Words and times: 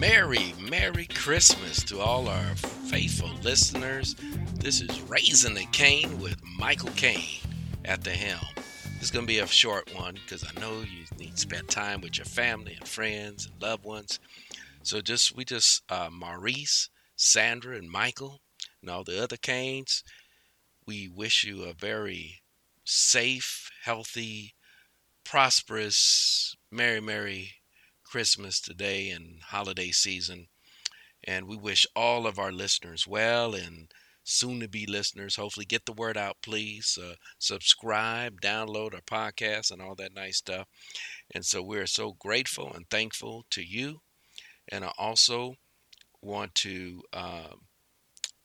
Merry, 0.00 0.54
Merry 0.58 1.04
Christmas 1.04 1.84
to 1.84 2.00
all 2.00 2.26
our 2.26 2.54
faithful 2.54 3.28
listeners. 3.42 4.16
This 4.54 4.80
is 4.80 5.02
Raising 5.02 5.52
the 5.52 5.66
Cane 5.72 6.18
with 6.18 6.40
Michael 6.58 6.88
Kane 6.96 7.42
at 7.84 8.02
the 8.02 8.12
helm. 8.12 8.46
This 8.94 9.02
is 9.02 9.10
going 9.10 9.26
to 9.26 9.30
be 9.30 9.40
a 9.40 9.46
short 9.46 9.94
one 9.94 10.14
because 10.14 10.42
I 10.42 10.58
know 10.58 10.80
you 10.80 11.04
need 11.18 11.34
to 11.34 11.40
spend 11.40 11.68
time 11.68 12.00
with 12.00 12.16
your 12.16 12.24
family 12.24 12.78
and 12.80 12.88
friends 12.88 13.44
and 13.44 13.60
loved 13.60 13.84
ones. 13.84 14.18
So 14.82 15.02
just 15.02 15.36
we 15.36 15.44
just 15.44 15.82
uh, 15.90 16.08
Maurice, 16.10 16.88
Sandra, 17.16 17.76
and 17.76 17.90
Michael, 17.90 18.40
and 18.80 18.90
all 18.90 19.04
the 19.04 19.22
other 19.22 19.36
Canes. 19.36 20.02
We 20.86 21.10
wish 21.14 21.44
you 21.44 21.64
a 21.64 21.74
very 21.74 22.40
safe, 22.86 23.70
healthy, 23.84 24.54
prosperous, 25.24 26.56
merry, 26.72 27.02
merry 27.02 27.59
Christmas 28.10 28.60
today 28.60 29.10
and 29.10 29.40
holiday 29.40 29.92
season. 29.92 30.48
And 31.22 31.46
we 31.46 31.56
wish 31.56 31.86
all 31.94 32.26
of 32.26 32.38
our 32.40 32.50
listeners 32.50 33.06
well 33.06 33.54
and 33.54 33.92
soon 34.24 34.58
to 34.60 34.68
be 34.68 34.84
listeners. 34.84 35.36
Hopefully, 35.36 35.64
get 35.64 35.86
the 35.86 35.92
word 35.92 36.16
out, 36.16 36.38
please. 36.42 36.98
Uh, 37.00 37.14
subscribe, 37.38 38.40
download 38.40 38.94
our 38.94 39.00
podcast, 39.00 39.70
and 39.70 39.80
all 39.80 39.94
that 39.94 40.14
nice 40.14 40.38
stuff. 40.38 40.66
And 41.32 41.44
so, 41.44 41.62
we're 41.62 41.86
so 41.86 42.16
grateful 42.18 42.72
and 42.74 42.88
thankful 42.90 43.44
to 43.50 43.62
you. 43.62 44.00
And 44.68 44.84
I 44.84 44.92
also 44.98 45.54
want 46.20 46.54
to 46.56 47.02
uh, 47.12 47.54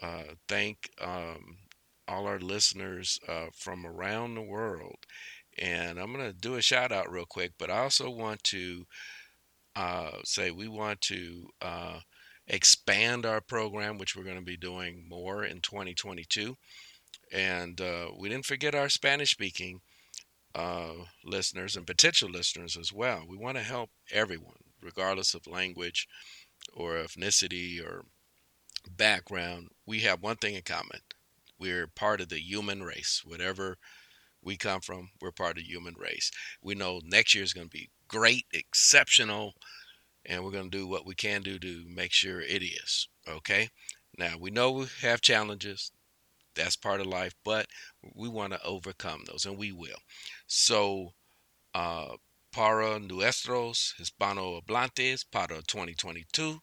uh, 0.00 0.22
thank 0.48 0.90
um, 1.00 1.58
all 2.06 2.26
our 2.26 2.38
listeners 2.38 3.18
uh, 3.28 3.46
from 3.56 3.84
around 3.84 4.34
the 4.34 4.42
world. 4.42 4.98
And 5.58 5.98
I'm 5.98 6.12
going 6.12 6.24
to 6.24 6.32
do 6.32 6.54
a 6.54 6.62
shout 6.62 6.92
out 6.92 7.10
real 7.10 7.26
quick, 7.26 7.52
but 7.58 7.70
I 7.70 7.78
also 7.78 8.08
want 8.08 8.44
to 8.44 8.86
uh, 9.78 10.18
say 10.24 10.50
we 10.50 10.66
want 10.66 11.00
to 11.02 11.48
uh, 11.62 12.00
expand 12.48 13.24
our 13.24 13.40
program, 13.40 13.96
which 13.96 14.16
we're 14.16 14.24
going 14.24 14.36
to 14.36 14.42
be 14.42 14.56
doing 14.56 15.06
more 15.08 15.44
in 15.44 15.60
2022. 15.60 16.56
And 17.32 17.80
uh, 17.80 18.08
we 18.18 18.28
didn't 18.28 18.46
forget 18.46 18.74
our 18.74 18.88
Spanish 18.88 19.30
speaking 19.30 19.80
uh, 20.54 20.94
listeners 21.24 21.76
and 21.76 21.86
potential 21.86 22.28
listeners 22.28 22.76
as 22.76 22.92
well. 22.92 23.22
We 23.28 23.36
want 23.36 23.56
to 23.56 23.62
help 23.62 23.90
everyone, 24.10 24.56
regardless 24.82 25.34
of 25.34 25.46
language 25.46 26.08
or 26.74 26.94
ethnicity 26.94 27.80
or 27.80 28.04
background. 28.90 29.68
We 29.86 30.00
have 30.00 30.22
one 30.22 30.36
thing 30.36 30.54
in 30.56 30.62
common 30.62 31.00
we're 31.58 31.86
part 31.86 32.20
of 32.20 32.28
the 32.28 32.40
human 32.40 32.82
race. 32.82 33.22
Whatever 33.24 33.78
we 34.42 34.56
come 34.56 34.80
from, 34.80 35.10
we're 35.20 35.32
part 35.32 35.58
of 35.58 35.64
the 35.64 35.68
human 35.68 35.94
race. 35.98 36.30
We 36.62 36.74
know 36.74 37.00
next 37.04 37.34
year 37.34 37.44
is 37.44 37.52
going 37.52 37.68
to 37.68 37.76
be 37.76 37.90
great, 38.06 38.46
exceptional, 38.52 39.54
and 40.24 40.44
we're 40.44 40.50
going 40.50 40.70
to 40.70 40.78
do 40.78 40.86
what 40.86 41.06
we 41.06 41.14
can 41.14 41.42
do 41.42 41.58
to 41.58 41.84
make 41.88 42.12
sure 42.12 42.40
it 42.40 42.62
is. 42.62 43.08
Okay? 43.28 43.68
Now, 44.16 44.36
we 44.38 44.50
know 44.50 44.70
we 44.70 44.86
have 45.02 45.20
challenges. 45.20 45.92
That's 46.54 46.76
part 46.76 47.00
of 47.00 47.06
life, 47.06 47.34
but 47.44 47.66
we 48.14 48.28
want 48.28 48.52
to 48.52 48.64
overcome 48.64 49.22
those, 49.26 49.46
and 49.46 49.56
we 49.56 49.70
will. 49.70 49.98
So, 50.46 51.12
uh, 51.74 52.16
para 52.50 52.98
nuestros 52.98 53.94
hispanohablantes 53.98 55.24
para 55.30 55.62
2022, 55.62 56.58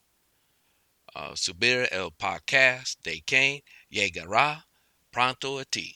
uh, 1.16 1.32
subir 1.36 1.88
el 1.92 2.12
podcast 2.12 3.02
de 3.04 3.22
Kane 3.22 3.64
llegará 3.90 4.64
pronto 5.12 5.60
a 5.60 5.66
ti. 5.66 5.96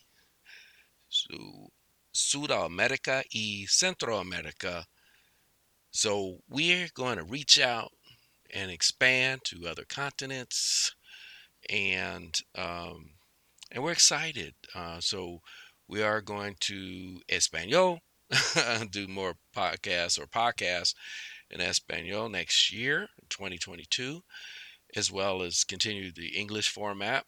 Su, 1.29 1.69
Sudamérica 2.13 3.23
y 3.33 3.65
Centroamérica 3.67 4.85
so 5.91 6.37
we're 6.47 6.89
going 6.93 7.17
to 7.17 7.23
reach 7.23 7.59
out 7.59 7.91
and 8.53 8.69
expand 8.71 9.41
to 9.45 9.67
other 9.67 9.85
continents, 9.85 10.93
and 11.69 12.35
um, 12.55 13.11
and 13.71 13.83
we're 13.83 13.91
excited. 13.91 14.53
Uh, 14.73 14.99
so 14.99 15.41
we 15.87 16.01
are 16.03 16.21
going 16.21 16.55
to 16.61 17.21
Espanol, 17.27 17.99
do 18.91 19.07
more 19.07 19.35
podcasts 19.55 20.19
or 20.19 20.27
podcasts 20.27 20.93
in 21.49 21.59
Espanol 21.61 22.29
next 22.29 22.71
year, 22.71 23.07
2022, 23.29 24.21
as 24.95 25.11
well 25.11 25.41
as 25.41 25.63
continue 25.63 26.11
the 26.11 26.37
English 26.37 26.69
format. 26.69 27.25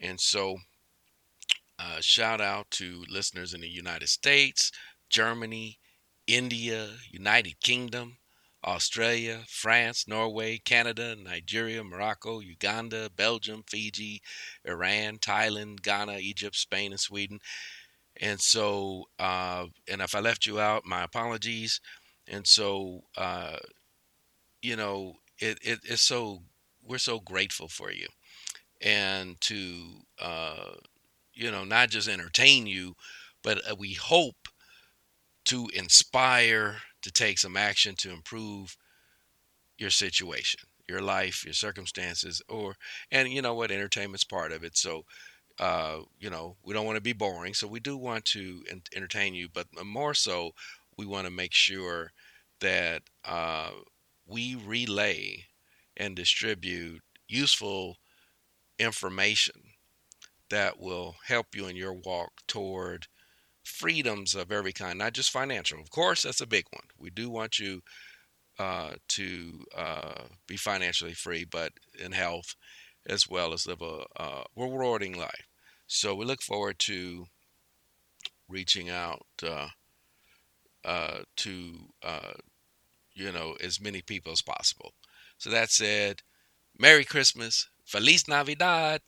And 0.00 0.18
so, 0.18 0.58
uh, 1.78 2.00
shout 2.00 2.40
out 2.40 2.70
to 2.72 3.04
listeners 3.08 3.54
in 3.54 3.60
the 3.60 3.68
United 3.68 4.08
States, 4.08 4.72
Germany, 5.08 5.78
India, 6.26 6.88
United 7.10 7.60
Kingdom, 7.60 8.18
Australia, 8.64 9.40
France, 9.46 10.06
Norway, 10.08 10.58
Canada, 10.58 11.14
Nigeria, 11.16 11.84
Morocco, 11.84 12.40
Uganda, 12.40 13.08
Belgium, 13.14 13.62
Fiji, 13.66 14.20
Iran, 14.64 15.18
Thailand, 15.18 15.82
Ghana, 15.82 16.18
Egypt, 16.18 16.56
Spain, 16.56 16.90
and 16.90 17.00
Sweden. 17.00 17.40
And 18.20 18.40
so, 18.40 19.04
uh, 19.18 19.66
and 19.88 20.02
if 20.02 20.14
I 20.14 20.20
left 20.20 20.44
you 20.44 20.58
out, 20.58 20.84
my 20.84 21.04
apologies. 21.04 21.80
And 22.26 22.46
so, 22.46 23.04
uh, 23.16 23.58
you 24.60 24.74
know, 24.76 25.14
it, 25.38 25.58
it, 25.62 25.78
it's 25.84 26.02
so, 26.02 26.42
we're 26.82 26.98
so 26.98 27.20
grateful 27.20 27.68
for 27.68 27.92
you. 27.92 28.08
And 28.80 29.40
to, 29.42 29.84
uh, 30.20 30.74
you 31.38 31.50
know, 31.52 31.64
not 31.64 31.90
just 31.90 32.08
entertain 32.08 32.66
you, 32.66 32.96
but 33.42 33.58
uh, 33.70 33.76
we 33.76 33.94
hope 33.94 34.48
to 35.46 35.68
inspire 35.74 36.78
to 37.02 37.10
take 37.10 37.38
some 37.38 37.56
action 37.56 37.94
to 37.96 38.10
improve 38.10 38.76
your 39.78 39.90
situation, 39.90 40.60
your 40.88 41.00
life, 41.00 41.44
your 41.44 41.54
circumstances, 41.54 42.42
or 42.48 42.76
and 43.10 43.28
you 43.28 43.42
know 43.42 43.54
what, 43.54 43.70
entertainment's 43.70 44.24
part 44.24 44.52
of 44.52 44.64
it. 44.64 44.76
So, 44.76 45.04
uh, 45.58 46.00
you 46.20 46.30
know, 46.30 46.56
we 46.64 46.74
don't 46.74 46.86
want 46.86 46.96
to 46.96 47.02
be 47.02 47.12
boring, 47.12 47.54
so 47.54 47.68
we 47.68 47.80
do 47.80 47.96
want 47.96 48.24
to 48.26 48.64
entertain 48.94 49.34
you, 49.34 49.48
but 49.52 49.66
more 49.84 50.14
so, 50.14 50.52
we 50.98 51.06
want 51.06 51.26
to 51.26 51.32
make 51.32 51.54
sure 51.54 52.12
that 52.60 53.02
uh, 53.24 53.70
we 54.26 54.56
relay 54.56 55.46
and 55.96 56.16
distribute 56.16 57.02
useful 57.28 57.96
information 58.78 59.54
that 60.50 60.78
will 60.80 61.16
help 61.26 61.54
you 61.54 61.66
in 61.66 61.76
your 61.76 61.94
walk 61.94 62.32
toward 62.46 63.06
freedoms 63.64 64.34
of 64.34 64.50
every 64.50 64.72
kind, 64.72 64.98
not 64.98 65.12
just 65.12 65.30
financial. 65.30 65.80
Of 65.80 65.90
course, 65.90 66.22
that's 66.22 66.40
a 66.40 66.46
big 66.46 66.64
one. 66.72 66.86
We 66.98 67.10
do 67.10 67.30
want 67.30 67.58
you 67.58 67.82
uh, 68.58 68.92
to 69.08 69.64
uh, 69.76 70.24
be 70.46 70.56
financially 70.56 71.14
free, 71.14 71.44
but 71.44 71.72
in 71.98 72.12
health 72.12 72.54
as 73.08 73.28
well 73.28 73.52
as 73.52 73.66
live 73.66 73.82
a 73.82 74.04
uh, 74.16 74.44
rewarding 74.56 75.16
life. 75.18 75.46
So 75.86 76.14
we 76.14 76.24
look 76.24 76.42
forward 76.42 76.78
to 76.80 77.26
reaching 78.48 78.90
out 78.90 79.26
uh, 79.42 79.68
uh, 80.84 81.18
to 81.36 81.74
uh, 82.02 82.32
you 83.14 83.32
know 83.32 83.56
as 83.62 83.80
many 83.80 84.02
people 84.02 84.32
as 84.32 84.42
possible. 84.42 84.94
So 85.38 85.50
that 85.50 85.70
said, 85.70 86.22
Merry 86.78 87.04
Christmas, 87.04 87.68
Feliz 87.84 88.28
Navidad. 88.28 89.00